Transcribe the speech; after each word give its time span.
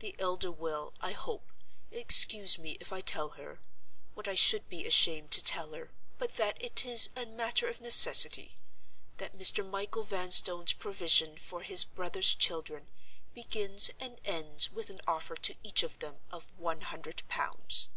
The 0.00 0.14
elder 0.20 0.50
will, 0.52 0.92
I 1.00 1.12
hope, 1.12 1.50
excuse 1.90 2.58
me 2.58 2.76
if 2.78 2.92
I 2.92 3.00
tell 3.00 3.30
her 3.40 3.62
(what 4.12 4.28
I 4.28 4.34
should 4.34 4.68
be 4.68 4.86
ashamed 4.86 5.30
to 5.30 5.42
tell 5.42 5.72
her, 5.72 5.90
but 6.18 6.34
that 6.36 6.62
it 6.62 6.84
is 6.84 7.08
a 7.16 7.24
matter 7.24 7.66
of 7.68 7.80
necessity), 7.80 8.58
that 9.16 9.34
Mr. 9.38 9.66
Michael 9.66 10.02
Vanstone's 10.02 10.74
provision 10.74 11.38
for 11.38 11.62
his 11.62 11.84
brother's 11.84 12.34
children 12.34 12.90
begins 13.32 13.90
and 13.98 14.20
ends 14.26 14.70
with 14.70 14.90
an 14.90 15.00
offer 15.06 15.36
to 15.36 15.54
each 15.62 15.82
of 15.82 16.00
them 16.00 16.18
of 16.30 16.52
one 16.58 16.82
hundred 16.82 17.22
pounds." 17.28 17.88